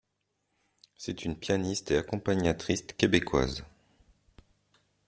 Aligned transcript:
C'est 0.97 1.25
une 1.25 1.37
pianiste 1.37 1.91
et 1.91 1.97
accompagnatrice 1.97 2.81
québécoise. 2.81 3.63